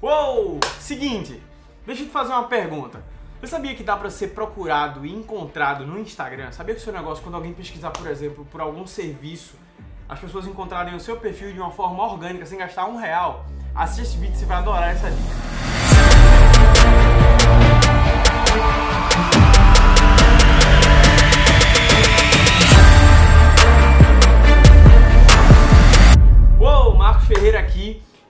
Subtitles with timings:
[0.00, 0.60] Uou!
[0.78, 1.42] Seguinte,
[1.84, 3.02] deixa eu te fazer uma pergunta.
[3.40, 6.52] Você sabia que dá para ser procurado e encontrado no Instagram?
[6.52, 9.56] Sabia que o seu negócio, quando alguém pesquisar, por exemplo, por algum serviço,
[10.08, 13.44] as pessoas encontrarem o seu perfil de uma forma orgânica, sem gastar um real?
[13.74, 15.57] Assista esse vídeo, você vai adorar essa dica.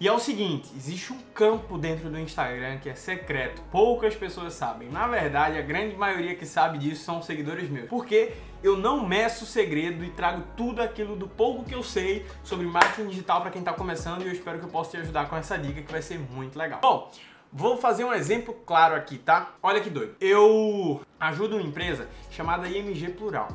[0.00, 4.52] E é o seguinte, existe um campo dentro do Instagram que é secreto, poucas pessoas
[4.52, 4.88] sabem.
[4.88, 7.88] Na verdade, a grande maioria que sabe disso são seguidores meus.
[7.88, 8.32] Porque
[8.62, 13.09] eu não meço segredo e trago tudo aquilo do pouco que eu sei sobre marketing
[13.09, 15.59] digital para quem está começando e eu espero que eu possa te ajudar com essa
[15.59, 16.78] dica que vai ser muito legal.
[16.80, 17.10] Bom,
[17.52, 19.52] vou fazer um exemplo claro aqui, tá?
[19.60, 20.15] Olha que doido.
[20.20, 23.48] Eu ajudo uma empresa chamada IMG Plural.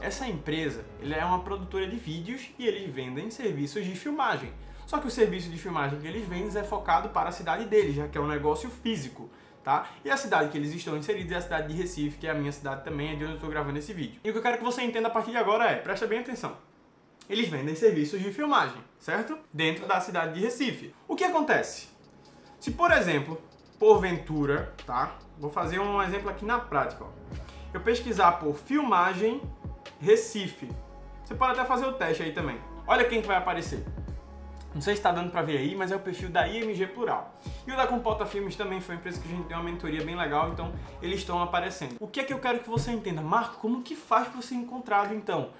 [0.00, 4.50] Essa empresa ele é uma produtora de vídeos e eles vendem serviços de filmagem.
[4.86, 7.94] Só que o serviço de filmagem que eles vendem é focado para a cidade deles,
[7.94, 9.30] já que é um negócio físico,
[9.62, 9.88] tá?
[10.04, 12.34] E a cidade que eles estão inseridos é a cidade de Recife, que é a
[12.34, 14.20] minha cidade também, é de onde eu estou gravando esse vídeo.
[14.22, 16.20] E o que eu quero que você entenda a partir de agora é, presta bem
[16.20, 16.56] atenção.
[17.28, 19.38] Eles vendem serviços de filmagem, certo?
[19.52, 20.94] Dentro da cidade de Recife.
[21.08, 21.88] O que acontece?
[22.60, 23.40] Se, por exemplo,
[23.78, 25.16] porventura, tá?
[25.38, 27.08] Vou fazer um exemplo aqui na prática, ó.
[27.72, 29.42] Eu pesquisar por filmagem
[30.00, 30.70] Recife.
[31.24, 32.60] Você pode até fazer o teste aí também.
[32.86, 33.82] Olha quem que vai aparecer.
[34.74, 37.32] Não sei se está dando para ver aí, mas é o perfil da IMG Plural.
[37.64, 40.04] E o da Compota Filmes também foi uma empresa que a gente tem uma mentoria
[40.04, 41.94] bem legal, então eles estão aparecendo.
[42.00, 43.22] O que é que eu quero que você entenda?
[43.22, 45.50] Marco, como que faz para ser encontrado então?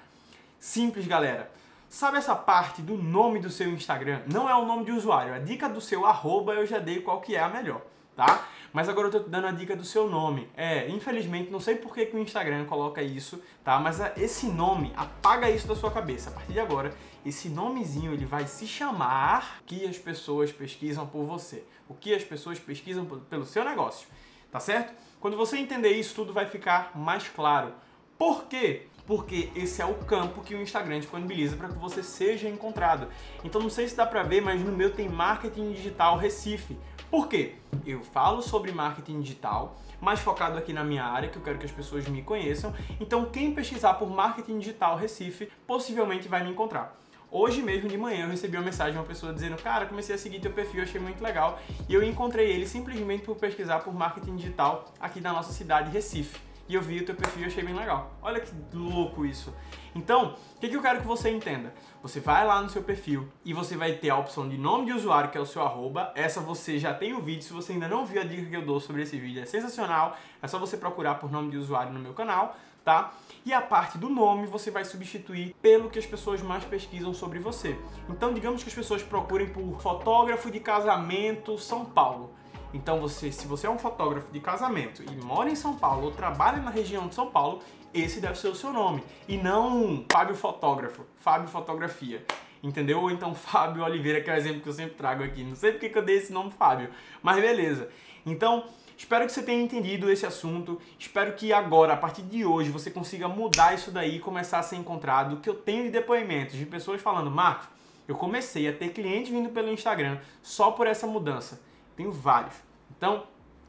[0.58, 1.50] Simples, galera.
[1.88, 4.22] Sabe essa parte do nome do seu Instagram?
[4.26, 7.20] Não é o nome de usuário, a dica do seu arroba eu já dei qual
[7.20, 7.82] que é a melhor,
[8.16, 8.48] tá?
[8.74, 10.48] Mas agora eu tô te dando a dica do seu nome.
[10.56, 13.78] É, infelizmente, não sei por que, que o Instagram coloca isso, tá?
[13.78, 16.28] Mas esse nome, apaga isso da sua cabeça.
[16.28, 16.92] A partir de agora,
[17.24, 21.62] esse nomezinho ele vai se chamar que as pessoas pesquisam por você.
[21.88, 24.08] O que as pessoas pesquisam pelo seu negócio,
[24.50, 24.92] tá certo?
[25.20, 27.72] Quando você entender isso, tudo vai ficar mais claro.
[28.18, 28.88] Por quê?
[29.06, 33.06] Porque esse é o campo que o Instagram disponibiliza para que você seja encontrado.
[33.44, 36.76] Então não sei se dá para ver, mas no meu tem marketing digital Recife.
[37.14, 37.52] Por quê?
[37.86, 41.64] Eu falo sobre marketing digital, mais focado aqui na minha área, que eu quero que
[41.64, 42.74] as pessoas me conheçam.
[42.98, 46.98] Então, quem pesquisar por marketing digital Recife, possivelmente vai me encontrar.
[47.30, 50.18] Hoje mesmo de manhã eu recebi uma mensagem de uma pessoa dizendo: Cara, comecei a
[50.18, 51.60] seguir teu perfil, achei muito legal.
[51.88, 56.36] E eu encontrei ele simplesmente por pesquisar por marketing digital aqui na nossa cidade, Recife
[56.68, 58.12] e eu vi o teu perfil e achei bem legal.
[58.22, 59.54] Olha que louco isso.
[59.94, 61.72] Então, o que, que eu quero que você entenda?
[62.02, 64.92] Você vai lá no seu perfil e você vai ter a opção de nome de
[64.92, 66.12] usuário, que é o seu arroba.
[66.14, 67.42] Essa você já tem o vídeo.
[67.42, 70.16] Se você ainda não viu a dica que eu dou sobre esse vídeo, é sensacional.
[70.42, 73.12] É só você procurar por nome de usuário no meu canal, tá?
[73.46, 77.38] E a parte do nome você vai substituir pelo que as pessoas mais pesquisam sobre
[77.38, 77.78] você.
[78.08, 82.34] Então, digamos que as pessoas procurem por fotógrafo de casamento São Paulo.
[82.74, 86.10] Então, você, se você é um fotógrafo de casamento e mora em São Paulo ou
[86.10, 87.62] trabalha na região de São Paulo,
[87.94, 89.04] esse deve ser o seu nome.
[89.28, 92.24] E não Fábio Fotógrafo, Fábio Fotografia.
[92.60, 93.00] Entendeu?
[93.00, 95.44] Ou então Fábio Oliveira, que é o exemplo que eu sempre trago aqui.
[95.44, 96.90] Não sei porque que eu dei esse nome Fábio,
[97.22, 97.88] mas beleza.
[98.26, 98.64] Então,
[98.96, 100.80] Espero que você tenha entendido esse assunto.
[100.96, 104.62] Espero que agora, a partir de hoje, você consiga mudar isso daí e começar a
[104.62, 105.40] ser encontrado.
[105.40, 107.66] Que eu tenho de depoimentos de pessoas falando, Marcos,
[108.06, 111.60] eu comecei a ter clientes vindo pelo Instagram só por essa mudança.
[111.96, 112.54] Tenho vários.
[112.96, 113.26] Então,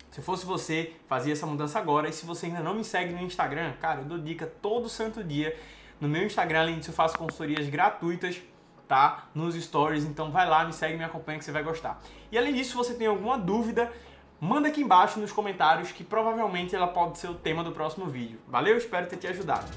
[0.09, 2.07] se fosse você, fazia essa mudança agora.
[2.07, 5.23] E se você ainda não me segue no Instagram, cara, eu dou dica todo santo
[5.23, 5.57] dia.
[5.99, 8.41] No meu Instagram, além disso, eu faço consultorias gratuitas,
[8.87, 9.27] tá?
[9.35, 10.05] Nos stories.
[10.05, 12.01] Então vai lá, me segue, me acompanha que você vai gostar.
[12.31, 13.91] E além disso, se você tem alguma dúvida,
[14.39, 18.39] manda aqui embaixo nos comentários que provavelmente ela pode ser o tema do próximo vídeo.
[18.47, 19.69] Valeu, espero ter te ajudado.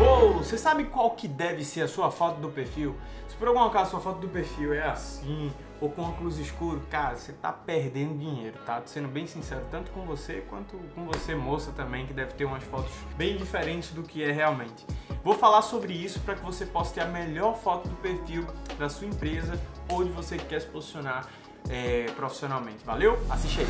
[0.00, 2.96] Uou, você sabe qual que deve ser a sua foto do perfil?
[3.34, 7.16] Se por algum acaso sua foto do perfil é assim, ou com óculos escuro, cara,
[7.16, 8.80] você tá perdendo dinheiro, tá?
[8.80, 12.44] Tô sendo bem sincero, tanto com você quanto com você, moça, também, que deve ter
[12.44, 14.86] umas fotos bem diferentes do que é realmente.
[15.24, 18.46] Vou falar sobre isso para que você possa ter a melhor foto do perfil
[18.78, 19.60] da sua empresa
[19.90, 21.26] ou de você que quer se posicionar
[21.68, 22.84] é, profissionalmente.
[22.84, 23.18] Valeu?
[23.28, 23.66] Assiste aí.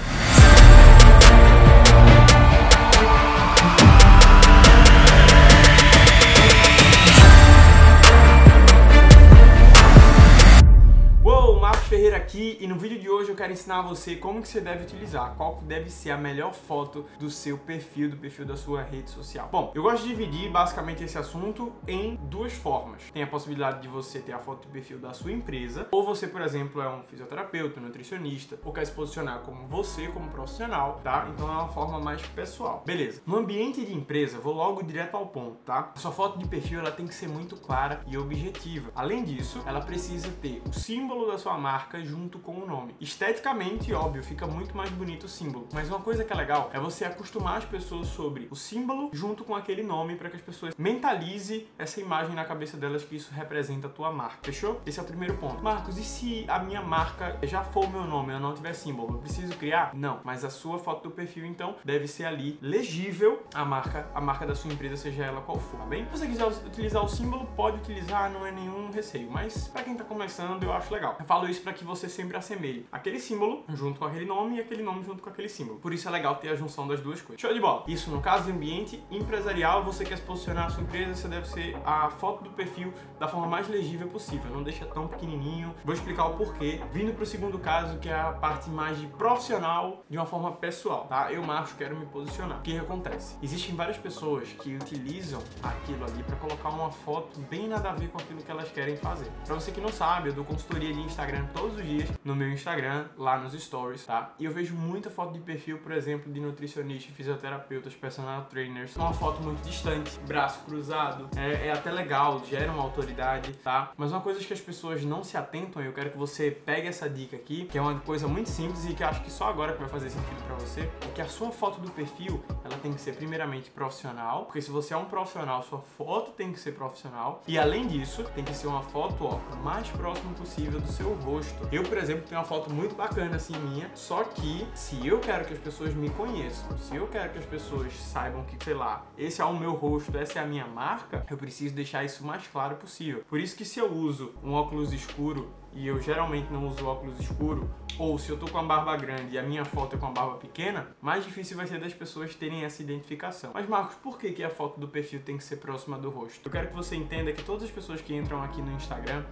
[12.05, 15.35] Aqui e no vídeo de hoje eu quero ensinar você como que você deve utilizar,
[15.37, 19.11] qual que deve ser a melhor foto do seu perfil, do perfil da sua rede
[19.11, 19.49] social.
[19.51, 23.11] Bom, eu gosto de dividir basicamente esse assunto em duas formas.
[23.11, 26.27] Tem a possibilidade de você ter a foto do perfil da sua empresa, ou você,
[26.27, 31.27] por exemplo, é um fisioterapeuta, nutricionista, ou quer se posicionar como você, como profissional, tá?
[31.33, 32.83] Então é uma forma mais pessoal.
[32.85, 33.23] Beleza.
[33.27, 35.93] No ambiente de empresa, vou logo direto ao ponto, tá?
[35.95, 38.91] A sua foto de perfil ela tem que ser muito clara e objetiva.
[38.95, 42.95] Além disso, ela precisa ter o símbolo da sua marca junto com o nome.
[43.01, 45.69] Esteticamente, óbvio, fica muito mais bonito o símbolo.
[45.73, 49.45] Mas uma coisa que é legal é você acostumar as pessoas sobre o símbolo junto
[49.45, 53.33] com aquele nome para que as pessoas mentalize essa imagem na cabeça delas que isso
[53.33, 54.39] representa a tua marca.
[54.43, 54.81] Fechou?
[54.87, 55.63] Esse é o primeiro ponto.
[55.63, 59.15] Marcos, e se a minha marca já for o meu nome, eu não tiver símbolo,
[59.15, 59.95] eu preciso criar?
[59.95, 64.21] Não, mas a sua foto do perfil então deve ser ali legível a marca, a
[64.21, 66.05] marca da sua empresa, seja ela qual for, tá bem?
[66.07, 69.95] Se você quiser utilizar o símbolo, pode utilizar, não é nenhum receio, mas para quem
[69.95, 71.17] tá começando, eu acho legal.
[71.19, 74.61] Eu falo isso para que você sempre assemelhe aquele símbolo junto com aquele nome e
[74.61, 75.79] aquele nome junto com aquele símbolo.
[75.79, 77.41] Por isso é legal ter a junção das duas coisas.
[77.41, 77.85] Show de bola.
[77.87, 81.49] Isso no caso de ambiente empresarial, você quer se posicionar a sua empresa, você deve
[81.49, 84.51] ser a foto do perfil da forma mais legível possível.
[84.51, 85.75] Não deixa tão pequenininho.
[85.85, 86.81] Vou explicar o porquê.
[86.93, 91.07] Vindo pro segundo caso, que é a parte mais de profissional de uma forma pessoal,
[91.07, 91.33] tá?
[91.33, 92.59] Eu, macho, quero me posicionar.
[92.59, 93.37] O que acontece?
[93.43, 98.09] Existem várias pessoas que utilizam aquilo ali para colocar uma foto bem nada a ver
[98.09, 99.31] com aquilo que elas querem fazer.
[99.45, 102.51] Para você que não sabe, eu dou consultoria de Instagram todos os dias no meu
[102.53, 104.35] Instagram, lá nos stories, tá?
[104.39, 109.15] E eu vejo muita foto de perfil, por exemplo, de nutricionistas, fisioterapeutas, personal trainers, uma
[109.15, 113.93] foto muito distante, braço cruzado, é, é até legal, gera uma autoridade, tá?
[113.97, 116.87] Mas uma coisa que as pessoas não se atentam, e eu quero que você pegue
[116.87, 119.73] essa dica aqui, que é uma coisa muito simples e que acho que só agora
[119.73, 122.93] que vai fazer sentido para você, é que a sua foto do perfil, ela tem
[122.93, 126.73] que ser primeiramente profissional, porque se você é um profissional, sua foto tem que ser
[126.73, 131.15] profissional, e além disso, tem que ser uma foto, ó, mais próximo possível do seu
[131.15, 131.54] rosto.
[131.73, 135.45] Eu, por exemplo, tenho uma foto muito bacana assim minha, só que se eu quero
[135.45, 139.05] que as pessoas me conheçam, se eu quero que as pessoas saibam que, sei lá,
[139.19, 142.27] esse é o meu rosto, essa é a minha marca, eu preciso deixar isso o
[142.27, 143.25] mais claro possível.
[143.29, 147.19] Por isso que se eu uso um óculos escuro e eu geralmente não uso óculos
[147.19, 147.69] escuro,
[147.99, 150.11] ou se eu tô com a barba grande e a minha foto é com a
[150.11, 153.51] barba pequena, mais difícil vai ser das pessoas terem essa identificação.
[153.55, 156.41] Mas Marcos, por que, que a foto do perfil tem que ser próxima do rosto?
[156.45, 159.25] Eu quero que você entenda que todas as pessoas que entram aqui no Instagram,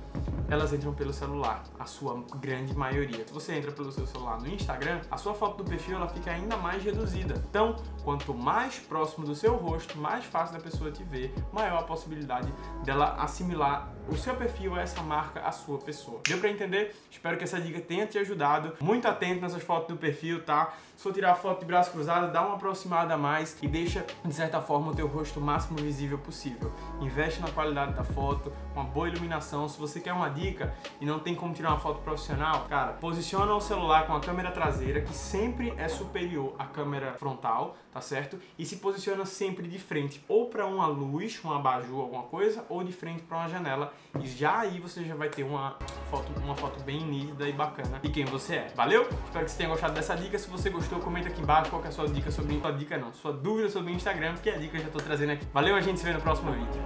[0.49, 3.27] elas entram pelo celular, a sua grande maioria.
[3.27, 6.31] Se você entra pelo seu celular no Instagram, a sua foto do perfil ela fica
[6.31, 7.43] ainda mais reduzida.
[7.49, 11.83] Então, quanto mais próximo do seu rosto, mais fácil da pessoa te ver, maior a
[11.83, 12.53] possibilidade
[12.85, 16.21] dela assimilar o seu perfil, essa marca, a sua pessoa.
[16.27, 16.95] Deu pra entender?
[17.11, 18.77] Espero que essa dica tenha te ajudado.
[18.81, 20.75] Muito atento nessas fotos do perfil, tá?
[20.97, 24.33] Se for tirar foto de braço cruzado, dá uma aproximada a mais e deixa, de
[24.33, 26.73] certa forma, o teu rosto o máximo visível possível.
[27.00, 29.69] Investe na qualidade da foto, uma boa iluminação.
[29.69, 33.53] Se você quer uma dica e não tem como tirar uma foto profissional, cara, posiciona
[33.53, 38.39] o celular com a câmera traseira, que sempre é superior à câmera frontal, tá certo?
[38.59, 42.85] E se posiciona sempre de frente, ou para uma luz, um abajur, alguma coisa, ou
[42.85, 43.93] de frente para uma janela.
[44.21, 45.77] E já aí você já vai ter uma
[46.11, 48.69] foto, uma foto bem nítida e bacana de quem você é.
[48.77, 49.03] Valeu?
[49.25, 50.39] Espero que você tenha gostado dessa dica.
[50.39, 52.61] Se você gostou, comenta aqui embaixo qual é a sua dica sobre...
[52.61, 55.32] Sua dica não, sua dúvida sobre o Instagram, que a dica eu já tô trazendo
[55.32, 55.46] aqui.
[55.52, 56.82] Valeu, a gente se vê no próximo vídeo.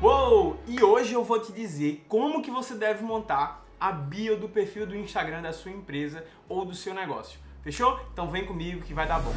[0.00, 0.56] Uou!
[0.66, 4.86] E hoje eu vou te dizer como que você deve montar a bio do perfil
[4.86, 7.38] do Instagram da sua empresa ou do seu negócio.
[7.62, 8.00] Fechou?
[8.12, 9.32] Então vem comigo que vai dar bom.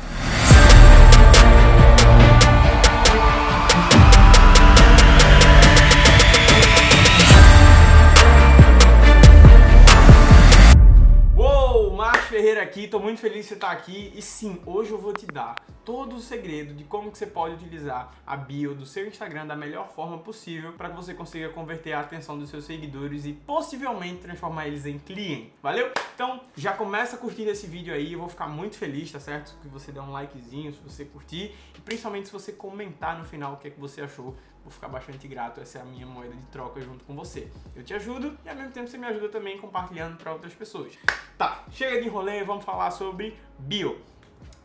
[12.45, 15.25] Ferreira aqui, tô muito feliz de você estar aqui e sim, hoje eu vou te
[15.25, 19.47] dar todo o segredo de como que você pode utilizar a bio do seu Instagram
[19.47, 23.33] da melhor forma possível para que você consiga converter a atenção dos seus seguidores e
[23.33, 25.53] possivelmente transformar eles em cliente.
[25.59, 25.91] Valeu?
[26.13, 29.57] Então, já começa curtindo esse vídeo aí, eu vou ficar muito feliz, tá certo?
[29.59, 33.53] Que você dê um likezinho se você curtir e principalmente se você comentar no final
[33.53, 34.35] o que é que você achou
[34.65, 35.61] vou ficar bastante grato.
[35.61, 37.47] Essa é a minha moeda de troca junto com você.
[37.75, 40.97] Eu te ajudo e ao mesmo tempo você me ajuda também compartilhando para outras pessoas.
[41.37, 44.01] Tá, chega de enrolê, vamos falar sobre bio.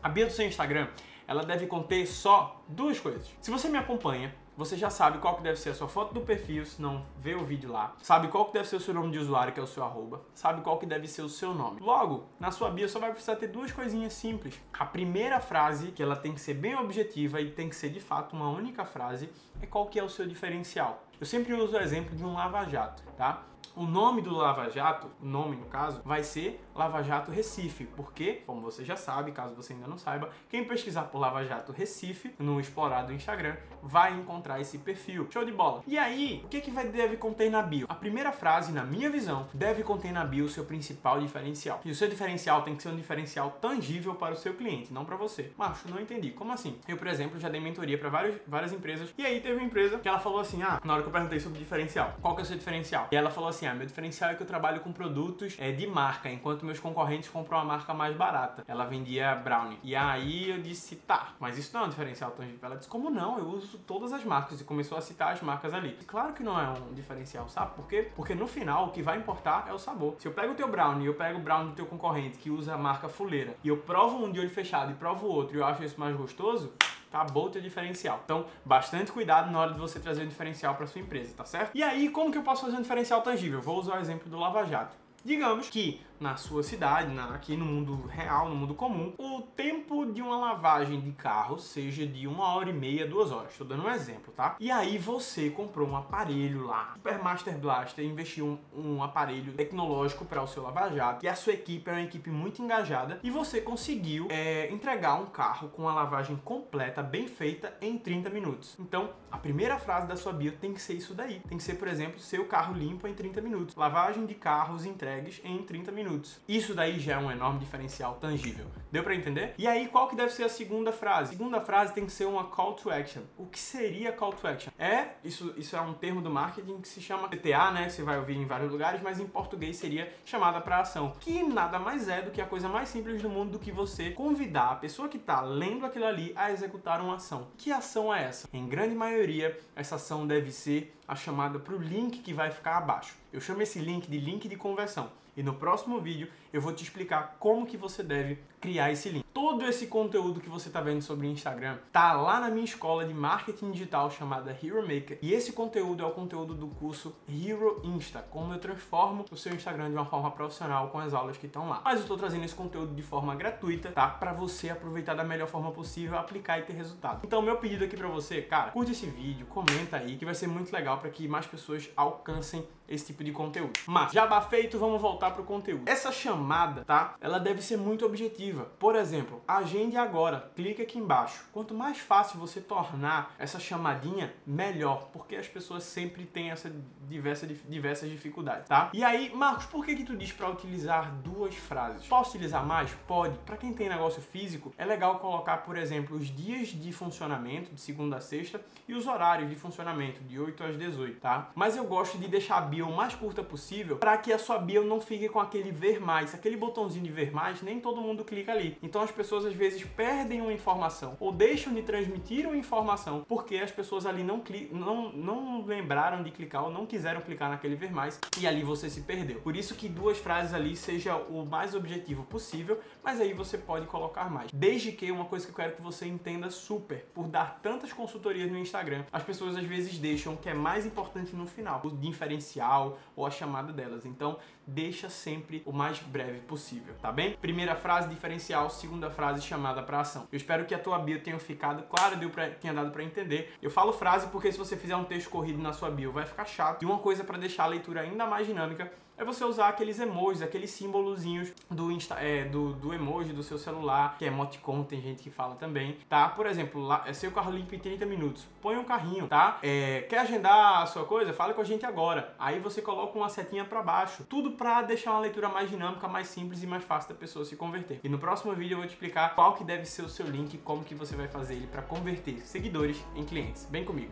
[0.03, 0.87] A bio do seu Instagram,
[1.27, 3.29] ela deve conter só duas coisas.
[3.39, 6.21] Se você me acompanha, você já sabe qual que deve ser a sua foto do
[6.21, 7.95] perfil, se não vê o vídeo lá.
[8.01, 10.21] Sabe qual que deve ser o seu nome de usuário, que é o seu arroba.
[10.33, 11.79] Sabe qual que deve ser o seu nome.
[11.79, 14.59] Logo, na sua bio só vai precisar ter duas coisinhas simples.
[14.77, 17.99] A primeira frase, que ela tem que ser bem objetiva e tem que ser de
[17.99, 19.29] fato uma única frase,
[19.61, 21.03] é qual que é o seu diferencial.
[21.19, 23.43] Eu sempre uso o exemplo de um lava-jato, tá?
[23.73, 28.41] O nome do Lava Jato, o nome no caso, vai ser Lava Jato Recife, porque,
[28.47, 32.33] como você já sabe, caso você ainda não saiba, quem pesquisar por Lava Jato Recife
[32.39, 35.27] no explorar do Instagram vai encontrar esse perfil.
[35.29, 35.83] Show de bola.
[35.85, 37.85] E aí, o que que vai deve conter na bio?
[37.87, 41.81] A primeira frase, na minha visão, deve conter na bio o seu principal diferencial.
[41.85, 45.05] E o seu diferencial tem que ser um diferencial tangível para o seu cliente, não
[45.05, 45.51] para você.
[45.55, 46.31] Macho, não entendi.
[46.31, 46.79] Como assim?
[46.87, 48.09] Eu, por exemplo, já dei mentoria para
[48.47, 51.09] várias empresas e aí teve uma empresa que ela falou assim: "Ah, na hora que
[51.09, 53.75] eu perguntei sobre diferencial, qual que é o seu diferencial?" E ela falou assim: "Ah,
[53.75, 57.59] meu diferencial é que eu trabalho com produtos é, de marca, enquanto meus concorrentes compram
[57.59, 58.63] a marca mais barata.
[58.65, 59.77] Ela vendia brownie.
[59.83, 62.59] E aí eu disse, tá, mas isso não é um diferencial tangível.
[62.61, 63.37] Ela disse, como não?
[63.37, 64.61] Eu uso todas as marcas.
[64.61, 65.97] E começou a citar as marcas ali.
[65.99, 68.09] E claro que não é um diferencial, sabe por quê?
[68.15, 70.15] Porque no final o que vai importar é o sabor.
[70.19, 72.49] Se eu pego o teu brownie e eu pego o brownie do teu concorrente que
[72.49, 75.57] usa a marca fuleira e eu provo um de olho fechado e provo o outro
[75.57, 76.73] e eu acho isso mais gostoso,
[77.11, 78.21] acabou o teu diferencial.
[78.23, 81.71] Então, bastante cuidado na hora de você trazer o diferencial para sua empresa, tá certo?
[81.75, 83.61] E aí, como que eu posso fazer um diferencial tangível?
[83.61, 84.95] Vou usar o exemplo do Lava Jato.
[85.23, 90.05] Digamos que na sua cidade, na, aqui no mundo real, no mundo comum, o tempo
[90.05, 93.51] de uma lavagem de carro seja de uma hora e meia, duas horas.
[93.51, 94.55] Estou dando um exemplo, tá?
[94.59, 100.23] E aí você comprou um aparelho lá, Super Master Blaster, investiu um, um aparelho tecnológico
[100.23, 103.59] para o seu lava-jato e a sua equipe é uma equipe muito engajada e você
[103.59, 108.75] conseguiu é, entregar um carro com a lavagem completa, bem feita, em 30 minutos.
[108.79, 111.39] Então, a primeira frase da sua bio tem que ser isso daí.
[111.47, 113.75] Tem que ser, por exemplo, seu carro limpo em 30 minutos.
[113.75, 116.39] Lavagem de carros entregues em 30 minutos minutos.
[116.47, 118.65] Isso daí já é um enorme diferencial tangível.
[118.91, 119.53] Deu para entender?
[119.57, 121.33] E aí, qual que deve ser a segunda frase?
[121.33, 123.21] A segunda frase tem que ser uma call to action.
[123.37, 124.71] O que seria call to action?
[124.77, 127.89] É, isso, isso é um termo do marketing que se chama CTA, né?
[127.89, 131.13] Você vai ouvir em vários lugares, mas em português seria chamada para ação.
[131.19, 134.11] Que nada mais é do que a coisa mais simples do mundo do que você
[134.11, 137.47] convidar a pessoa que está lendo aquilo ali a executar uma ação.
[137.57, 138.49] Que ação é essa?
[138.51, 142.77] Em grande maioria, essa ação deve ser a chamada para o link que vai ficar
[142.77, 143.15] abaixo.
[143.31, 145.09] Eu chamo esse link de link de conversão.
[145.35, 149.25] E no próximo vídeo eu vou te explicar como que você deve criar esse link.
[149.33, 153.13] Todo esse conteúdo que você está vendo sobre Instagram tá lá na minha escola de
[153.13, 155.17] marketing digital chamada Hero Maker.
[155.21, 159.53] E esse conteúdo é o conteúdo do curso Hero Insta, como eu transformo o seu
[159.53, 161.81] Instagram de uma forma profissional com as aulas que estão lá.
[161.83, 164.07] Mas eu estou trazendo esse conteúdo de forma gratuita, tá?
[164.07, 167.21] Para você aproveitar da melhor forma possível, aplicar e ter resultado.
[167.23, 170.47] Então, meu pedido aqui para você, cara, curte esse vídeo, comenta aí, que vai ser
[170.47, 173.71] muito legal para que mais pessoas alcancem esse tipo de conteúdo.
[173.87, 175.87] Mas, já feito, vamos voltar pro conteúdo.
[175.87, 176.40] Essa chamada,
[176.85, 177.15] tá?
[177.21, 178.65] Ela deve ser muito objetiva.
[178.79, 181.45] Por exemplo, agende agora, clique aqui embaixo.
[181.51, 186.71] Quanto mais fácil você tornar essa chamadinha, melhor, porque as pessoas sempre têm essa
[187.07, 188.89] diversa, diversas dificuldades, tá?
[188.93, 192.07] E aí, Marcos, por que que tu diz para utilizar duas frases?
[192.07, 192.91] Posso utilizar mais?
[193.07, 193.37] Pode.
[193.39, 197.81] Para quem tem negócio físico, é legal colocar, por exemplo, os dias de funcionamento, de
[197.81, 201.49] segunda a sexta, e os horários de funcionamento, de 8 às 18, tá?
[201.55, 204.85] Mas eu gosto de deixar a bio mais curta possível para que a sua bio
[204.85, 206.30] não fique com aquele ver mais.
[206.35, 208.77] Aquele botãozinho de ver mais, nem todo mundo clica ali.
[208.81, 213.57] Então as pessoas às vezes perdem uma informação ou deixam de transmitir uma informação porque
[213.57, 217.91] as pessoas ali não, não, não lembraram de clicar ou não quiseram clicar naquele ver
[217.91, 219.41] mais e ali você se perdeu.
[219.41, 223.85] Por isso que duas frases ali seja o mais objetivo possível, mas aí você pode
[223.87, 224.51] colocar mais.
[224.51, 228.51] Desde que uma coisa que eu quero que você entenda super, por dar tantas consultorias
[228.51, 231.91] no Instagram, as pessoas às vezes deixam o que é mais importante no final, o
[231.91, 234.05] diferencial ou a chamada delas.
[234.05, 237.33] Então, deixa sempre o mais breve possível, tá bem?
[237.33, 240.27] Primeira frase diferencial, segunda frase chamada para ação.
[240.31, 243.53] Eu espero que a tua bio tenha ficado clara, deu pra, tenha dado para entender.
[243.61, 246.45] Eu falo frase porque se você fizer um texto corrido na sua bio vai ficar
[246.45, 246.83] chato.
[246.83, 250.41] E uma coisa para deixar a leitura ainda mais dinâmica é você usar aqueles emojis,
[250.41, 254.99] aqueles símbolozinhos do, Insta, é, do, do emoji do seu celular, que é emoticon, tem
[254.99, 256.27] gente que fala também, tá?
[256.29, 258.47] Por exemplo, lá, é seu carro limpo em 30 minutos.
[258.61, 259.59] Põe um carrinho, tá?
[259.61, 261.33] É, quer agendar a sua coisa?
[261.33, 262.33] Fale com a gente agora.
[262.39, 264.23] Aí você coloca uma setinha para baixo.
[264.27, 267.55] Tudo para deixar uma leitura mais dinâmica, mais simples e mais fácil da pessoa se
[267.55, 267.99] converter.
[268.03, 270.55] E no próximo vídeo eu vou te explicar qual que deve ser o seu link
[270.55, 273.67] e como que você vai fazer ele para converter seguidores em clientes.
[273.69, 274.11] Vem comigo.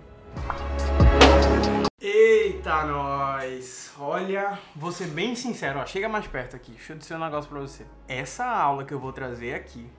[2.60, 3.94] Eita, nós!
[3.98, 7.50] Olha, vou ser bem sincero, ó, chega mais perto aqui, deixa eu dizer um negócio
[7.50, 7.86] pra você.
[8.06, 9.90] Essa aula que eu vou trazer aqui,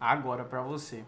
[0.00, 1.04] agora pra você,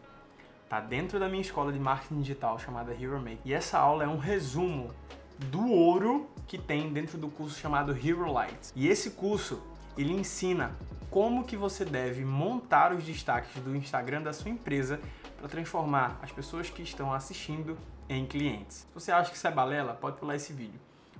[0.69, 3.41] tá dentro da minha escola de marketing digital chamada Hero Make.
[3.43, 4.91] E essa aula é um resumo
[5.39, 8.71] do ouro que tem dentro do curso chamado Hero Lights.
[8.77, 9.63] E esse curso,
[9.97, 10.77] ele ensina
[11.11, 15.01] como que você deve montar os destaques do Instagram da sua empresa
[15.39, 17.79] para transformar as pessoas que estão assistindo
[18.11, 18.81] em clientes.
[18.81, 20.79] Se você acha que isso é balela, pode pular esse vídeo.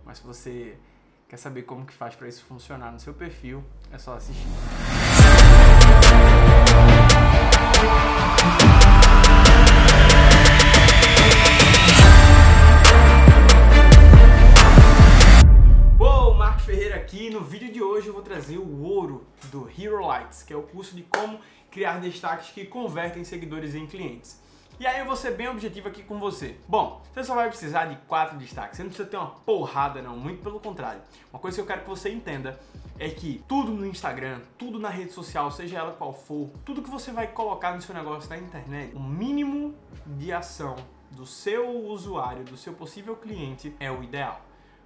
[0.09, 0.79] Mas se você
[1.29, 3.63] quer saber como que faz para isso funcionar no seu perfil,
[3.93, 4.49] é só assistir.
[16.65, 20.53] Ferreira aqui no vídeo de hoje eu vou trazer o ouro do Hero Lights, que
[20.53, 24.39] é o curso de como criar destaques que convertem seguidores em clientes.
[24.81, 26.57] E aí eu vou ser bem objetivo aqui com você.
[26.69, 28.77] Bom, você só vai precisar de quatro destaques.
[28.77, 30.17] Você não precisa ter uma porrada, não.
[30.17, 31.01] Muito pelo contrário.
[31.33, 32.61] Uma coisa que eu quero que você entenda
[32.97, 36.91] é que tudo no Instagram, tudo na rede social, seja ela qual for, tudo que
[36.91, 39.75] você vai colocar no seu negócio na internet, o mínimo
[40.07, 40.77] de ação
[41.11, 44.41] do seu usuário, do seu possível cliente, é o ideal.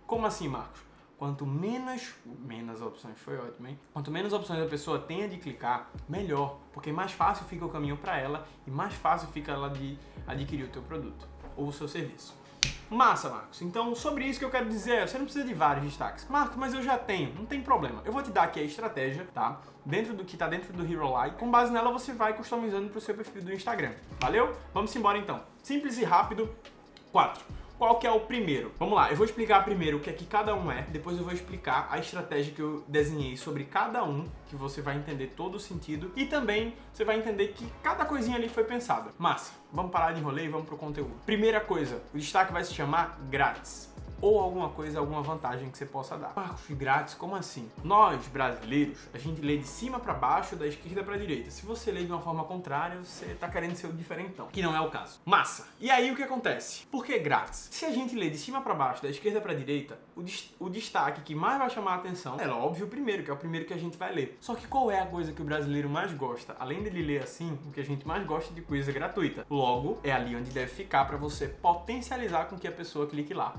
[0.07, 0.92] Como assim, Marcos?
[1.23, 3.79] Quanto menos, menos opções foi ótimo, hein?
[3.93, 7.97] Quanto menos opções a pessoa tenha de clicar, melhor, porque mais fácil fica o caminho
[7.97, 11.87] para ela e mais fácil fica ela de adquirir o teu produto ou o seu
[11.87, 12.35] serviço.
[12.91, 13.63] Massa, Marcos.
[13.63, 16.27] Então, sobre isso que eu quero dizer, você não precisa de vários destaques.
[16.29, 18.03] Marcos, mas eu já tenho, não tem problema.
[18.05, 19.61] Eu vou te dar aqui a estratégia, tá?
[19.87, 21.37] Dentro do que tá dentro do Hero Light.
[21.37, 23.93] Com base nela, você vai customizando pro seu perfil do Instagram.
[24.19, 24.57] Valeu?
[24.75, 25.41] Vamos embora então.
[25.63, 26.53] Simples e rápido.
[27.13, 28.71] 4 qual que é o primeiro?
[28.79, 31.25] Vamos lá, eu vou explicar primeiro o que é que cada um é, depois eu
[31.25, 35.57] vou explicar a estratégia que eu desenhei sobre cada um, que você vai entender todo
[35.57, 39.11] o sentido, e também você vai entender que cada coisinha ali foi pensada.
[39.19, 41.11] Massa, vamos parar de enrolar e vamos pro conteúdo.
[41.27, 43.92] Primeira coisa, o destaque vai se chamar grátis
[44.23, 46.33] ou alguma coisa, alguma vantagem que você possa dar.
[46.35, 47.69] Marcos grátis, como assim?
[47.83, 51.51] Nós, brasileiros, a gente lê de cima para baixo, da esquerda para direita.
[51.51, 54.75] Se você lê de uma forma contrária, você tá querendo ser o diferentão, que não
[54.75, 55.21] é o caso.
[55.25, 55.67] Massa.
[55.81, 56.87] E aí o que acontece?
[56.87, 57.69] Por que grátis?
[57.73, 60.25] Se a gente lê de cima para baixo, da esquerda para direita, o,
[60.61, 63.37] o destaque que mais vai chamar a atenção é óbvio o primeiro, que é o
[63.37, 64.39] primeiro que a gente vai ler.
[64.41, 66.55] Só que qual é a coisa que o brasileiro mais gosta?
[66.61, 69.45] Além dele ler assim, o que a gente mais gosta de coisa gratuita.
[69.51, 73.55] Logo, é ali onde deve ficar para você potencializar com que a pessoa clique lá.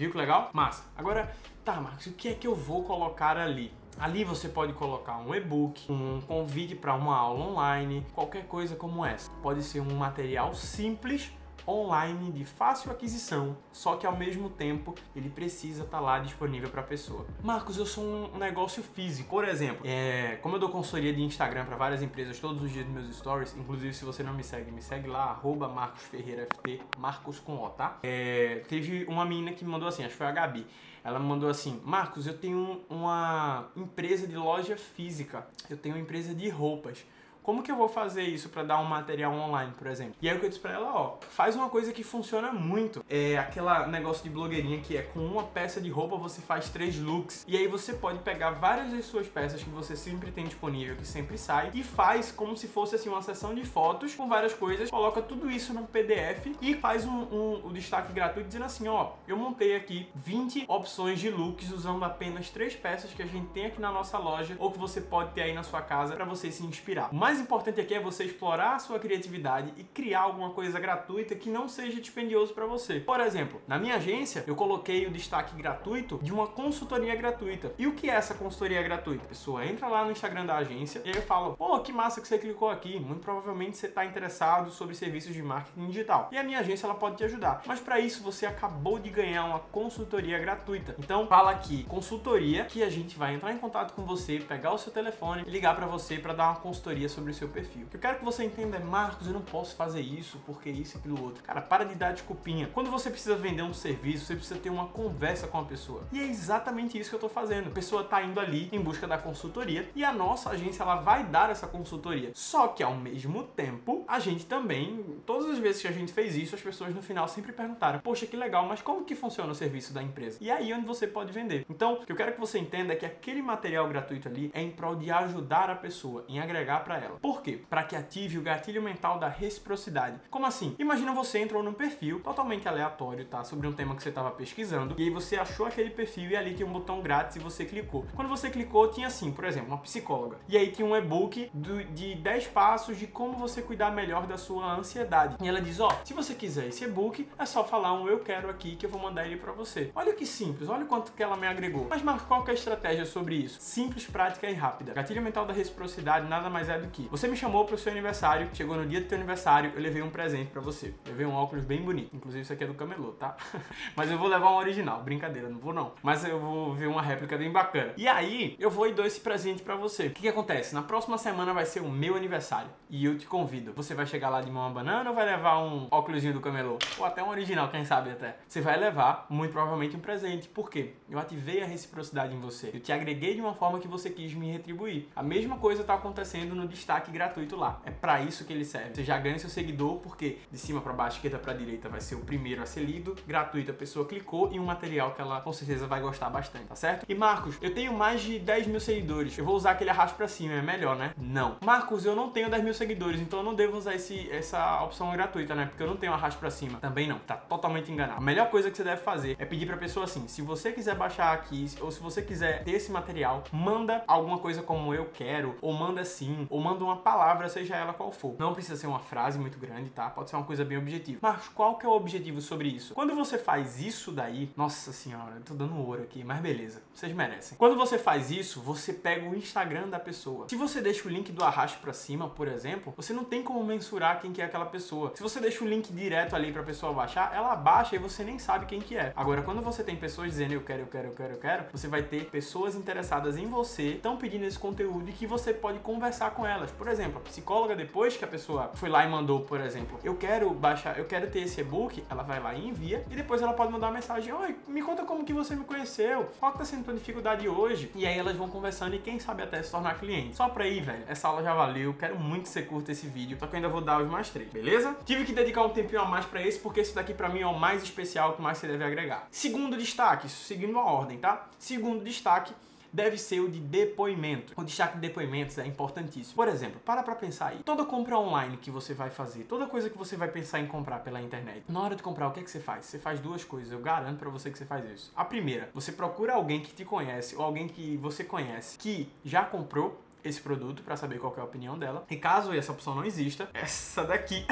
[0.00, 0.48] Viu que legal?
[0.54, 0.82] Massa.
[0.96, 1.30] Agora,
[1.62, 3.70] tá, Marcos, o que é que eu vou colocar ali?
[3.98, 9.04] Ali você pode colocar um e-book, um convite para uma aula online, qualquer coisa como
[9.04, 9.30] essa.
[9.42, 11.30] Pode ser um material simples
[11.70, 16.68] online de fácil aquisição, só que ao mesmo tempo ele precisa estar tá lá disponível
[16.68, 17.26] para a pessoa.
[17.42, 19.30] Marcos, eu sou um negócio físico.
[19.30, 22.86] Por exemplo, é, como eu dou consultoria de Instagram para várias empresas todos os dias
[22.86, 26.46] nos meus stories, inclusive se você não me segue, me segue lá, arroba Marcos Ferreira
[26.54, 27.98] FT, Marcos com O, tá?
[28.02, 30.66] É, teve uma menina que me mandou assim, acho que foi a Gabi.
[31.02, 36.00] Ela me mandou assim: Marcos, eu tenho uma empresa de loja física, eu tenho uma
[36.00, 37.04] empresa de roupas.
[37.50, 40.14] Como que eu vou fazer isso para dar um material online, por exemplo?
[40.22, 43.04] E aí o que eu disse pra ela, ó, faz uma coisa que funciona muito.
[43.10, 46.96] É aquela negócio de blogueirinha que é com uma peça de roupa você faz três
[46.96, 47.44] looks.
[47.48, 51.04] E aí você pode pegar várias das suas peças que você sempre tem disponível, que
[51.04, 54.88] sempre sai, e faz como se fosse assim uma sessão de fotos com várias coisas,
[54.88, 59.14] coloca tudo isso no PDF e faz um, um, um destaque gratuito dizendo assim, ó,
[59.26, 63.66] eu montei aqui 20 opções de looks usando apenas três peças que a gente tem
[63.66, 66.52] aqui na nossa loja ou que você pode ter aí na sua casa para você
[66.52, 67.08] se inspirar.
[67.10, 71.34] O mais importante aqui é você explorar a sua criatividade e criar alguma coisa gratuita
[71.34, 73.00] que não seja dispendioso para você.
[73.00, 77.72] Por exemplo, na minha agência, eu coloquei o destaque gratuito de uma consultoria gratuita.
[77.78, 79.24] E o que é essa consultoria gratuita?
[79.24, 82.20] A pessoa entra lá no Instagram da agência e aí eu falo: pô, que massa
[82.20, 82.98] que você clicou aqui.
[82.98, 86.28] Muito provavelmente você está interessado sobre serviços de marketing digital.
[86.32, 87.62] E a minha agência ela pode te ajudar.
[87.66, 90.94] Mas para isso você acabou de ganhar uma consultoria gratuita.
[90.98, 94.78] Então fala aqui, consultoria, que a gente vai entrar em contato com você, pegar o
[94.78, 97.86] seu telefone e ligar para você para dar uma consultoria sobre sobre o seu perfil.
[97.86, 100.70] O que eu quero que você entenda é, Marcos, eu não posso fazer isso porque
[100.70, 101.42] isso e aquilo outro.
[101.42, 102.68] Cara, para de dar desculpinha.
[102.72, 106.02] Quando você precisa vender um serviço, você precisa ter uma conversa com a pessoa.
[106.10, 107.68] E é exatamente isso que eu tô fazendo.
[107.68, 111.24] A pessoa tá indo ali em busca da consultoria e a nossa agência ela vai
[111.24, 112.30] dar essa consultoria.
[112.34, 116.34] Só que ao mesmo tempo, a gente também, todas as vezes que a gente fez
[116.36, 119.54] isso, as pessoas no final sempre perguntaram: "Poxa, que legal, mas como que funciona o
[119.54, 120.38] serviço da empresa?".
[120.40, 121.66] E aí é onde você pode vender.
[121.68, 124.62] Então, o que eu quero que você entenda é que aquele material gratuito ali é
[124.62, 127.09] em prol de ajudar a pessoa, em agregar para ela.
[127.20, 127.60] Por quê?
[127.68, 130.18] Para que ative o gatilho mental da reciprocidade.
[130.30, 130.74] Como assim?
[130.78, 133.44] Imagina você entrou num perfil totalmente aleatório, tá?
[133.44, 136.54] Sobre um tema que você estava pesquisando, e aí você achou aquele perfil e ali
[136.54, 138.04] tinha um botão grátis e você clicou.
[138.14, 140.38] Quando você clicou, tinha assim, por exemplo, uma psicóloga.
[140.48, 144.72] E aí tinha um e-book de 10 passos de como você cuidar melhor da sua
[144.74, 145.36] ansiedade.
[145.40, 148.20] E ela diz: Ó, oh, se você quiser esse e-book, é só falar um eu
[148.20, 149.90] quero aqui que eu vou mandar ele para você.
[149.94, 151.86] Olha que simples, olha o quanto que ela me agregou.
[151.88, 153.58] Mas, Marco, qual que é a estratégia sobre isso?
[153.60, 154.92] Simples, prática e rápida.
[154.92, 158.48] Gatilho mental da reciprocidade nada mais é do que você me chamou pro seu aniversário,
[158.52, 160.94] chegou no dia do teu aniversário, eu levei um presente para você.
[161.06, 162.14] Levei um óculos bem bonito.
[162.14, 163.36] Inclusive, isso aqui é do camelô, tá?
[163.96, 165.02] Mas eu vou levar um original.
[165.02, 165.92] Brincadeira, não vou não.
[166.02, 167.92] Mas eu vou ver uma réplica bem bacana.
[167.96, 170.06] E aí, eu vou e dou esse presente para você.
[170.06, 170.74] O que, que acontece?
[170.74, 172.70] Na próxima semana vai ser o meu aniversário.
[172.88, 173.72] E eu te convido.
[173.74, 176.78] Você vai chegar lá de mão a banana ou vai levar um óculosinho do camelô?
[176.98, 178.36] Ou até um original, quem sabe até.
[178.48, 180.48] Você vai levar, muito provavelmente, um presente.
[180.48, 180.94] Por quê?
[181.08, 182.70] Eu ativei a reciprocidade em você.
[182.74, 185.08] Eu te agreguei de uma forma que você quis me retribuir.
[185.14, 187.80] A mesma coisa tá acontecendo no destaque destaque gratuito lá.
[187.84, 188.94] É para isso que ele serve.
[188.94, 192.16] Você já ganha seu seguidor porque de cima para baixo, esquerda para direita vai ser
[192.16, 195.52] o primeiro a ser lido, gratuito a pessoa clicou e um material que ela com
[195.52, 197.06] certeza vai gostar bastante, tá certo?
[197.08, 200.26] E Marcos, eu tenho mais de 10 mil seguidores, eu vou usar aquele arrasto para
[200.26, 201.12] cima, é melhor, né?
[201.16, 201.56] Não.
[201.64, 205.12] Marcos, eu não tenho 10 mil seguidores, então eu não devo usar esse, essa opção
[205.12, 205.66] gratuita, né?
[205.66, 206.78] Porque eu não tenho arrasto para cima.
[206.80, 208.18] Também não, tá totalmente enganado.
[208.18, 210.96] A melhor coisa que você deve fazer é pedir pra pessoa assim, se você quiser
[210.96, 215.56] baixar aqui, ou se você quiser ter esse material, manda alguma coisa como eu quero,
[215.60, 218.36] ou manda sim, ou manda uma palavra, seja ela qual for.
[218.38, 220.08] Não precisa ser uma frase muito grande, tá?
[220.10, 221.18] Pode ser uma coisa bem objetiva.
[221.22, 222.94] Mas qual que é o objetivo sobre isso?
[222.94, 227.12] Quando você faz isso daí, nossa senhora, eu tô dando ouro aqui, mas beleza, vocês
[227.12, 227.56] merecem.
[227.58, 230.48] Quando você faz isso, você pega o Instagram da pessoa.
[230.48, 233.62] Se você deixa o link do arrasto para cima, por exemplo, você não tem como
[233.64, 235.12] mensurar quem que é aquela pessoa.
[235.14, 238.38] Se você deixa o link direto ali pra pessoa baixar, ela baixa e você nem
[238.38, 239.12] sabe quem que é.
[239.16, 241.88] Agora, quando você tem pessoas dizendo eu quero, eu quero, eu quero, eu quero, você
[241.88, 246.30] vai ter pessoas interessadas em você, estão pedindo esse conteúdo e que você pode conversar
[246.32, 246.69] com elas.
[246.76, 250.16] Por exemplo, a psicóloga, depois que a pessoa foi lá e mandou, por exemplo, eu
[250.16, 253.52] quero baixar, eu quero ter esse e-book, ela vai lá e envia e depois ela
[253.52, 256.64] pode mandar uma mensagem: Oi, me conta como que você me conheceu, qual que tá
[256.64, 257.90] sendo tua dificuldade hoje?
[257.94, 260.36] E aí elas vão conversando e quem sabe até se tornar cliente.
[260.36, 263.38] Só pra ir, velho, essa aula já valeu, quero muito que você curta esse vídeo,
[263.38, 264.96] só que eu ainda vou dar os mais três, beleza?
[265.04, 267.46] Tive que dedicar um tempinho a mais pra esse, porque esse daqui pra mim é
[267.46, 269.26] o mais especial que mais você deve agregar.
[269.30, 271.48] Segundo destaque, seguindo a ordem, tá?
[271.58, 272.52] Segundo destaque,
[272.92, 274.52] deve ser o de depoimento.
[274.56, 276.36] O destaque de depoimentos é importantíssimo.
[276.36, 277.62] Por exemplo, para pra pensar aí.
[277.64, 281.00] Toda compra online que você vai fazer, toda coisa que você vai pensar em comprar
[281.00, 282.86] pela internet, na hora de comprar, o que é que você faz?
[282.86, 285.12] Você faz duas coisas, eu garanto para você que você faz isso.
[285.14, 289.44] A primeira, você procura alguém que te conhece ou alguém que você conhece que já
[289.44, 292.04] comprou esse produto para saber qual é a opinião dela.
[292.10, 294.46] E caso essa opção não exista, essa daqui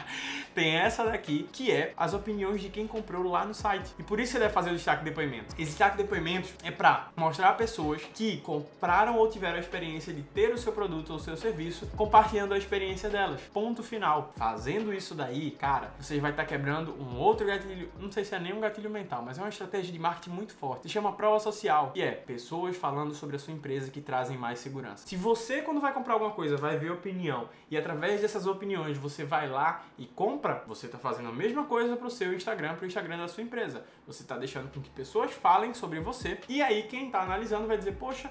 [0.54, 3.94] tem essa daqui que é as opiniões de quem comprou lá no site.
[3.98, 5.54] E por isso você deve fazer o destaque de depoimento.
[5.54, 10.12] Esse destaque de depoimentos é para mostrar a pessoas que compraram ou tiveram a experiência
[10.12, 13.40] de ter o seu produto ou seu serviço, compartilhando a experiência delas.
[13.52, 14.32] Ponto final.
[14.36, 18.34] Fazendo isso daí, cara, você vai estar tá quebrando um outro gatilho, não sei se
[18.34, 20.82] é nem um gatilho mental, mas é uma estratégia de marketing muito forte.
[20.82, 24.58] Se chama prova social, que é pessoas falando sobre a sua empresa que trazem mais
[24.58, 25.06] segurança.
[25.10, 29.24] Se você, quando vai comprar alguma coisa, vai ver opinião e através dessas opiniões você
[29.24, 32.84] vai lá e compra, você está fazendo a mesma coisa para o seu Instagram, para
[32.84, 33.84] o Instagram da sua empresa.
[34.06, 37.76] Você está deixando com que pessoas falem sobre você e aí quem está analisando vai
[37.76, 38.30] dizer, poxa,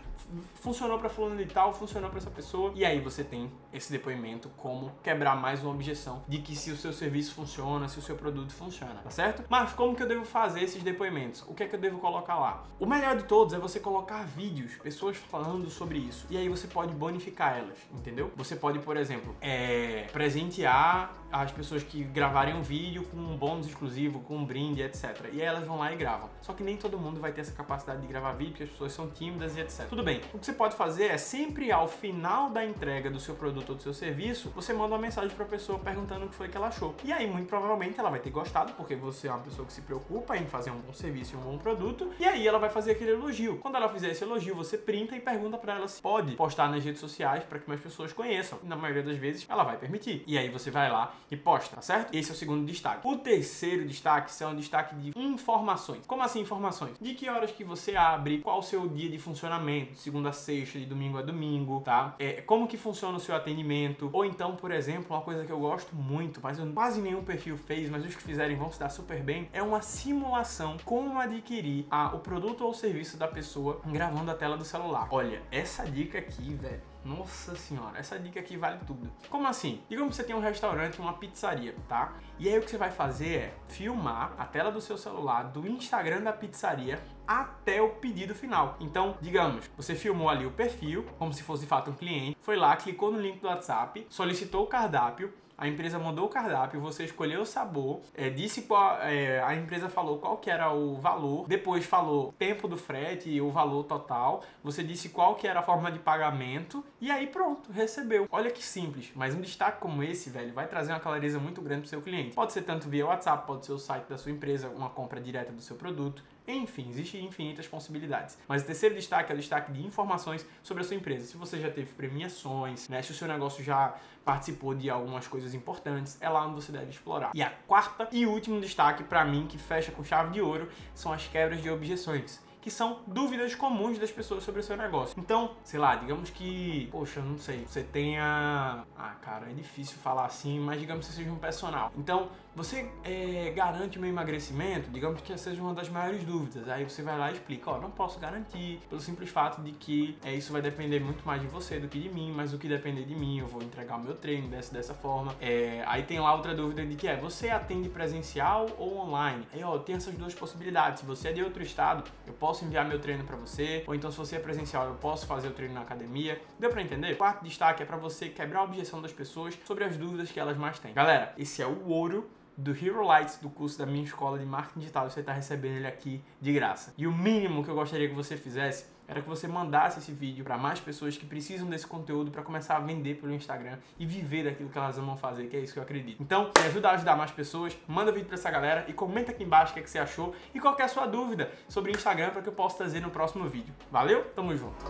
[0.55, 4.47] funcionou para fulano de tal, funcionou para essa pessoa e aí você tem esse depoimento
[4.55, 8.15] como quebrar mais uma objeção de que se o seu serviço funciona, se o seu
[8.15, 9.43] produto funciona, tá certo?
[9.49, 11.43] Mas como que eu devo fazer esses depoimentos?
[11.45, 12.63] O que é que eu devo colocar lá?
[12.79, 16.68] O melhor de todos é você colocar vídeos, pessoas falando sobre isso e aí você
[16.69, 18.31] pode bonificar elas, entendeu?
[18.35, 23.67] Você pode, por exemplo, é, presentear as pessoas que gravarem um vídeo com um bônus
[23.67, 25.29] exclusivo, com um brinde, etc.
[25.31, 26.29] E aí elas vão lá e gravam.
[26.41, 28.93] Só que nem todo mundo vai ter essa capacidade de gravar vídeo, porque as pessoas
[28.93, 29.87] são tímidas e etc.
[29.87, 30.21] Tudo bem.
[30.33, 33.75] O que você pode fazer é sempre ao final da entrega do seu produto ou
[33.75, 36.57] do seu serviço, você manda uma mensagem para a pessoa perguntando o que foi que
[36.57, 36.95] ela achou.
[37.03, 39.81] E aí, muito provavelmente, ela vai ter gostado, porque você é uma pessoa que se
[39.81, 42.11] preocupa em fazer um bom serviço e um bom produto.
[42.19, 43.57] E aí ela vai fazer aquele elogio.
[43.57, 46.83] Quando ela fizer esse elogio, você printa e pergunta para ela se pode postar nas
[46.83, 48.59] redes sociais para que mais pessoas conheçam.
[48.63, 50.23] E na maioria das vezes, ela vai permitir.
[50.25, 52.13] E aí você vai lá e posta, tá certo?
[52.13, 53.07] Esse é o segundo destaque.
[53.07, 56.05] O terceiro destaque um destaque de informações.
[56.07, 56.97] Como assim informações?
[56.99, 60.79] De que horas que você abre, qual o seu dia de funcionamento, segunda a sexta,
[60.79, 62.15] de domingo a domingo, tá?
[62.19, 64.09] É, como que funciona o seu atendimento?
[64.13, 67.89] Ou então, por exemplo, uma coisa que eu gosto muito, mas quase nenhum perfil fez,
[67.89, 72.15] mas os que fizerem vão se dar super bem, é uma simulação como adquirir a,
[72.15, 75.07] o produto ou serviço da pessoa gravando a tela do celular.
[75.11, 79.09] Olha, essa dica aqui, velho, nossa senhora, essa dica aqui vale tudo.
[79.29, 79.81] Como assim?
[79.89, 82.13] Digamos que você tem um restaurante, uma pizzaria, tá?
[82.39, 85.67] E aí o que você vai fazer é filmar a tela do seu celular do
[85.67, 86.97] Instagram da pizzaria
[87.27, 88.77] até o pedido final.
[88.79, 92.55] Então, digamos, você filmou ali o perfil, como se fosse de fato um cliente, foi
[92.55, 97.03] lá, clicou no link do WhatsApp, solicitou o cardápio, a empresa mandou o cardápio, você
[97.03, 101.45] escolheu o sabor, é, disse qual, é, a empresa falou qual que era o valor,
[101.49, 105.63] depois falou tempo do frete e o valor total, você disse qual que era a
[105.63, 108.25] forma de pagamento e aí pronto, recebeu.
[108.31, 111.81] Olha que simples, mas um destaque como esse, velho, vai trazer uma clareza muito grande
[111.81, 112.28] pro seu cliente.
[112.29, 115.51] Pode ser tanto via WhatsApp, pode ser o site da sua empresa, uma compra direta
[115.51, 118.37] do seu produto, enfim, existem infinitas possibilidades.
[118.47, 121.25] Mas o terceiro destaque é o destaque de informações sobre a sua empresa.
[121.25, 125.53] Se você já teve premiações, né, se o seu negócio já participou de algumas coisas
[125.53, 127.31] importantes, é lá onde você deve explorar.
[127.33, 131.13] E a quarta e último destaque para mim que fecha com chave de ouro são
[131.13, 135.19] as quebras de objeções que são dúvidas comuns das pessoas sobre o seu negócio.
[135.19, 138.83] Então, sei lá, digamos que, poxa, não sei, você tenha.
[138.97, 141.91] Ah, cara, é difícil falar assim, mas digamos que você seja um personal.
[141.97, 144.89] Então, você é, garante o meu emagrecimento?
[144.91, 146.67] Digamos que seja uma das maiores dúvidas.
[146.67, 150.17] Aí você vai lá e explica, ó, não posso garantir, pelo simples fato de que
[150.25, 152.67] é, isso vai depender muito mais de você do que de mim, mas o que
[152.67, 155.33] depender de mim, eu vou entregar o meu treino dessa, dessa forma.
[155.39, 159.47] É, aí tem lá outra dúvida de que é, você atende presencial ou online?
[159.53, 160.99] Aí, ó, tem essas duas possibilidades.
[160.99, 164.11] Se você é de outro estado, eu posso enviar meu treino para você, ou então
[164.11, 166.41] se você é presencial, eu posso fazer o treino na academia.
[166.59, 167.15] Deu para entender?
[167.15, 170.57] Quarto destaque é para você quebrar a objeção das pessoas sobre as dúvidas que elas
[170.57, 170.93] mais têm.
[170.93, 174.79] Galera, esse é o ouro do Hero Lights do curso da minha escola de marketing
[174.79, 175.09] digital.
[175.09, 176.93] Você está recebendo ele aqui de graça.
[176.97, 180.43] E o mínimo que eu gostaria que você fizesse era que você mandasse esse vídeo
[180.43, 184.43] para mais pessoas que precisam desse conteúdo para começar a vender pelo Instagram e viver
[184.43, 186.21] daquilo que elas amam fazer, que é isso que eu acredito.
[186.21, 189.43] Então, me ajuda a ajudar mais pessoas, manda vídeo para essa galera e comenta aqui
[189.43, 192.43] embaixo o que, é que você achou e qual é sua dúvida sobre Instagram para
[192.43, 193.73] que eu possa trazer no próximo vídeo.
[193.91, 194.25] Valeu?
[194.35, 194.85] Tamo junto!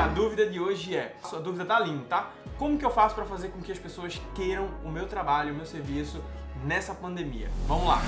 [0.00, 2.30] A dúvida de hoje é, a sua dúvida tá linda, tá?
[2.56, 5.56] Como que eu faço para fazer com que as pessoas queiram o meu trabalho, o
[5.56, 6.24] meu serviço
[6.64, 7.50] nessa pandemia?
[7.66, 8.00] Vamos lá!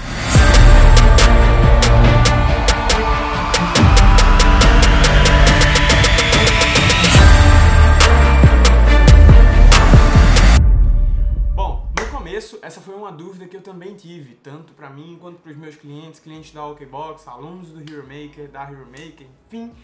[11.54, 15.40] Bom, no começo, essa foi uma dúvida que eu também tive, tanto para mim quanto
[15.40, 19.74] para os meus clientes, clientes da OKBox, alunos do Hero Maker, da Hero Maker, enfim,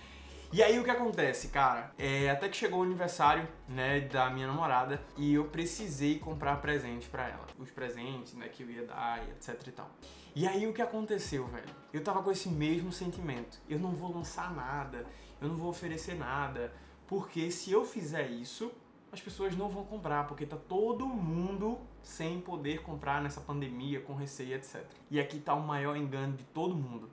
[0.50, 1.92] e aí o que acontece, cara?
[1.98, 7.06] É, até que chegou o aniversário, né, da minha namorada e eu precisei comprar presente
[7.06, 7.46] para ela.
[7.58, 9.90] Os presentes, né, que eu ia dar e etc e tal.
[10.34, 11.68] E aí o que aconteceu, velho?
[11.92, 13.58] Eu tava com esse mesmo sentimento.
[13.68, 15.04] Eu não vou lançar nada,
[15.38, 16.72] eu não vou oferecer nada,
[17.06, 18.72] porque se eu fizer isso,
[19.12, 24.14] as pessoas não vão comprar, porque tá todo mundo sem poder comprar nessa pandemia, com
[24.14, 24.82] receio, etc.
[25.10, 27.10] E aqui tá o maior engano de todo mundo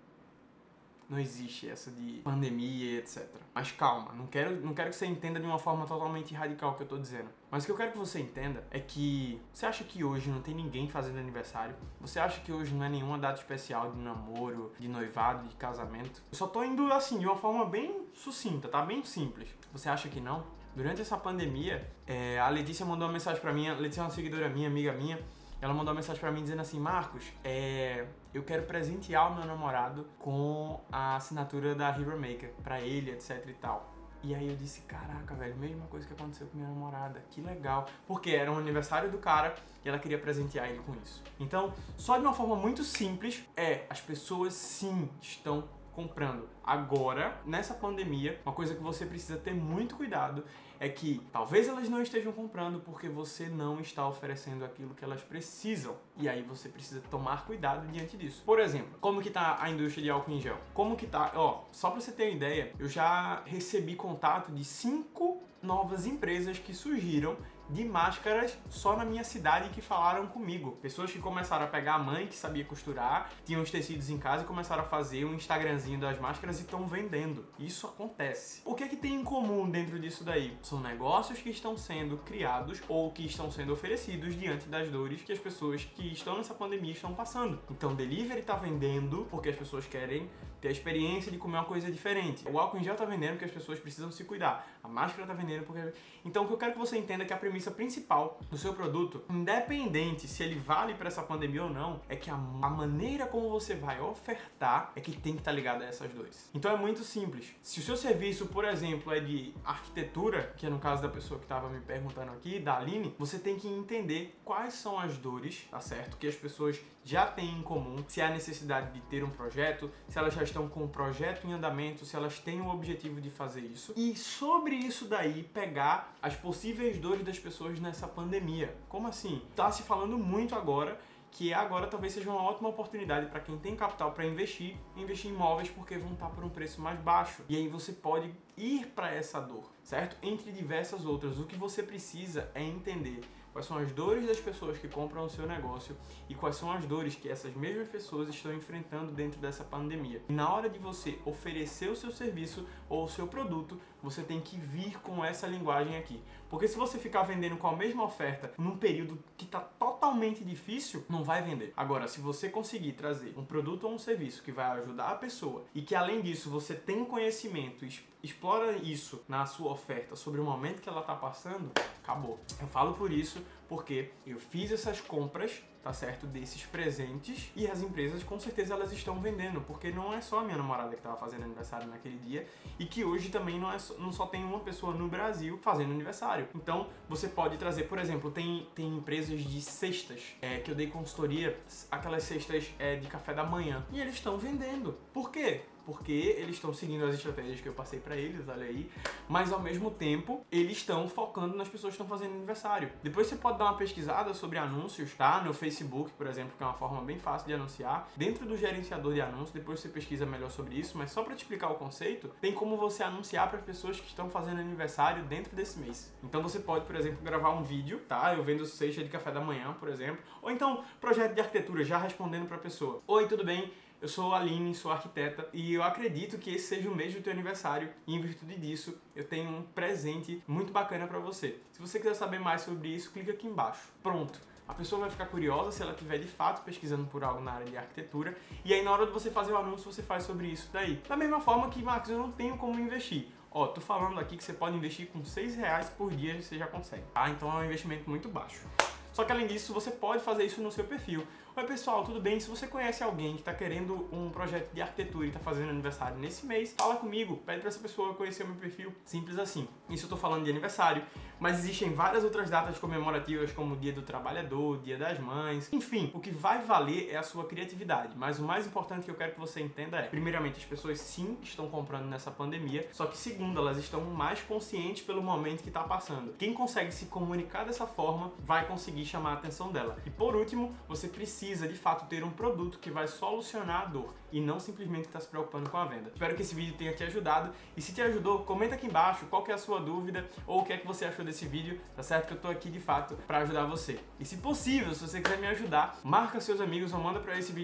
[1.10, 3.28] não existe essa de pandemia, etc.
[3.54, 6.76] Mas calma, não quero, não quero que você entenda de uma forma totalmente radical o
[6.76, 7.30] que eu tô dizendo.
[7.50, 10.42] Mas o que eu quero que você entenda é que você acha que hoje não
[10.42, 11.76] tem ninguém fazendo aniversário?
[12.02, 16.22] Você acha que hoje não é nenhuma data especial de namoro, de noivado, de casamento?
[16.32, 18.82] Eu só tô indo assim, de uma forma bem sucinta, tá?
[18.82, 19.50] Bem simples.
[19.72, 20.44] Você acha que não?
[20.76, 24.10] Durante essa pandemia, é, a Letícia mandou uma mensagem para mim, a Letícia é uma
[24.10, 25.18] seguidora minha, amiga minha,
[25.62, 29.46] ela mandou uma mensagem para mim dizendo assim: Marcos, é, eu quero presentear o meu
[29.46, 33.96] namorado com a assinatura da Hero Maker para ele, etc e tal.
[34.24, 37.88] E aí eu disse, caraca, velho, mesma coisa que aconteceu com minha namorada, que legal.
[38.08, 41.22] Porque era um aniversário do cara e ela queria presentear ele com isso.
[41.40, 46.50] Então, só de uma forma muito simples, é, as pessoas sim estão comprando.
[46.64, 50.44] Agora, nessa pandemia, uma coisa que você precisa ter muito cuidado
[50.80, 55.22] é que talvez elas não estejam comprando porque você não está oferecendo aquilo que elas
[55.22, 55.96] precisam.
[56.18, 58.44] E aí você precisa tomar cuidado diante disso.
[58.46, 60.58] Por exemplo, como que tá a indústria de álcool em gel?
[60.74, 64.64] Como que tá, ó, só para você ter uma ideia, eu já recebi contato de
[64.64, 67.36] cinco novas empresas que surgiram
[67.70, 70.78] de máscaras só na minha cidade que falaram comigo.
[70.82, 74.44] Pessoas que começaram a pegar a mãe que sabia costurar, tinham os tecidos em casa
[74.44, 77.46] e começaram a fazer um Instagramzinho das máscaras e estão vendendo.
[77.60, 78.62] Isso acontece.
[78.66, 80.58] O que é que tem em comum dentro disso daí?
[80.62, 85.32] São negócios que estão sendo criados ou que estão sendo oferecidos diante das dores que
[85.32, 87.60] as pessoas que estão nessa pandemia estão passando.
[87.70, 90.30] Então, delivery está vendendo porque as pessoas querem
[90.62, 92.48] ter a experiência de comer uma coisa diferente.
[92.50, 94.68] O álcool em gel tá vendendo porque as pessoas precisam se cuidar.
[94.84, 95.94] A máscara tá vendendo porque.
[96.24, 98.74] Então o que eu quero que você entenda é que a premissa principal do seu
[98.74, 103.26] produto, independente se ele vale para essa pandemia ou não, é que a, a, maneira
[103.26, 106.50] como você vai ofertar é que tem que estar tá ligada a essas dores.
[106.54, 107.54] Então é muito simples.
[107.62, 111.40] Se o seu serviço, por exemplo, é de arquitetura, que é no caso da pessoa
[111.40, 115.68] que estava me perguntando aqui, da Aline, você tem que entender quais são as dores,
[115.70, 116.18] tá certo?
[116.18, 120.18] Que as pessoas já têm em comum, se há necessidade de ter um projeto, se
[120.18, 123.62] elas já estão com o projeto em andamento, se elas têm o objetivo de fazer
[123.62, 123.94] isso.
[123.96, 128.76] E sobre isso daí, pegar as possíveis dores das pessoas nessa pandemia.
[128.90, 129.42] Como assim?
[129.56, 131.00] Tá se falando muito agora
[131.36, 135.34] que agora talvez seja uma ótima oportunidade para quem tem capital para investir, investir em
[135.34, 137.44] imóveis porque vão estar por um preço mais baixo.
[137.50, 140.16] E aí você pode ir para essa dor, certo?
[140.24, 141.38] Entre diversas outras.
[141.38, 143.20] O que você precisa é entender
[143.56, 145.96] quais são as dores das pessoas que compram o seu negócio
[146.28, 150.22] e quais são as dores que essas mesmas pessoas estão enfrentando dentro dessa pandemia.
[150.28, 154.56] Na hora de você oferecer o seu serviço ou o seu produto, você tem que
[154.56, 156.22] vir com essa linguagem aqui.
[156.50, 161.04] Porque se você ficar vendendo com a mesma oferta num período que está totalmente difícil,
[161.10, 161.74] não vai vender.
[161.76, 165.66] Agora, se você conseguir trazer um produto ou um serviço que vai ajudar a pessoa
[165.74, 167.86] e que além disso você tem conhecimento,
[168.24, 171.72] explora isso na sua oferta sobre o momento que ela está passando,
[172.04, 172.40] acabou.
[172.62, 176.26] Eu falo por isso porque eu fiz essas compras tá certo?
[176.26, 180.44] Desses presentes e as empresas com certeza elas estão vendendo, porque não é só a
[180.44, 182.48] minha namorada que estava fazendo aniversário naquele dia
[182.80, 185.92] e que hoje também não, é só, não só tem uma pessoa no Brasil fazendo
[185.92, 186.48] aniversário.
[186.56, 190.88] Então você pode trazer, por exemplo, tem, tem empresas de cestas é, que eu dei
[190.88, 191.56] consultoria,
[191.92, 194.98] aquelas cestas é, de café da manhã e eles estão vendendo.
[195.14, 195.62] Por quê?
[195.86, 198.90] Porque eles estão seguindo as estratégias que eu passei para eles, olha aí,
[199.28, 202.92] mas ao mesmo tempo eles estão focando nas pessoas que estão fazendo aniversário.
[203.04, 205.42] Depois você pode dar uma pesquisada sobre anúncios, tá?
[205.42, 208.10] No Facebook, por exemplo, que é uma forma bem fácil de anunciar.
[208.16, 211.40] Dentro do gerenciador de anúncios, depois você pesquisa melhor sobre isso, mas só para te
[211.40, 215.56] explicar o conceito, tem como você anunciar para as pessoas que estão fazendo aniversário dentro
[215.56, 216.14] desse mês.
[216.24, 218.34] Então você pode, por exemplo, gravar um vídeo, tá?
[218.34, 221.98] Eu vendo cesta de café da manhã, por exemplo, ou então projeto de arquitetura já
[221.98, 223.02] respondendo para a pessoa.
[223.08, 223.72] Oi, tudo bem?
[224.06, 227.34] Eu sou Aline, sou arquiteta e eu acredito que esse seja o mês do teu
[227.34, 231.60] aniversário e em virtude disso eu tenho um presente muito bacana para você.
[231.72, 233.82] Se você quiser saber mais sobre isso, clica aqui embaixo.
[234.04, 234.40] Pronto.
[234.68, 237.66] A pessoa vai ficar curiosa se ela estiver de fato pesquisando por algo na área
[237.66, 240.70] de arquitetura e aí na hora de você fazer o anúncio você faz sobre isso
[240.72, 241.02] daí.
[241.10, 243.30] Da mesma forma que, Marcos, eu não tenho como investir.
[243.50, 246.60] Ó, tô falando aqui que você pode investir com 6 reais por dia e você
[246.60, 247.28] já consegue, tá?
[247.32, 248.68] Então é um investimento muito baixo.
[249.16, 251.26] Só que além disso, você pode fazer isso no seu perfil.
[251.58, 252.38] Oi pessoal, tudo bem?
[252.38, 256.18] Se você conhece alguém que está querendo um projeto de arquitetura e está fazendo aniversário
[256.18, 258.94] nesse mês, fala comigo, pede para essa pessoa conhecer o meu perfil.
[259.06, 259.66] Simples assim.
[259.90, 261.02] Isso eu estou falando de aniversário,
[261.46, 266.10] mas existem várias outras datas comemorativas como o Dia do Trabalhador, Dia das Mães, enfim,
[266.14, 268.14] o que vai valer é a sua criatividade.
[268.16, 271.38] Mas o mais importante que eu quero que você entenda é, primeiramente, as pessoas sim
[271.44, 275.84] estão comprando nessa pandemia, só que segundo, elas estão mais conscientes pelo momento que está
[275.84, 276.34] passando.
[276.34, 279.98] Quem consegue se comunicar dessa forma vai conseguir chamar a atenção dela.
[280.06, 283.86] E por último, você precisa precisa de fato ter um produto que vai solucionar a
[283.86, 286.12] dor e não simplesmente estar tá se preocupando com a venda.
[286.14, 289.44] Espero que esse vídeo tenha te ajudado e se te ajudou, comenta aqui embaixo qual
[289.48, 292.28] é a sua dúvida ou o que é que você achou desse vídeo, tá certo?
[292.28, 294.00] Que eu tô aqui de fato para ajudar você.
[294.20, 297.52] E se possível, se você quiser me ajudar, marca seus amigos ou manda para esse
[297.52, 297.64] vídeo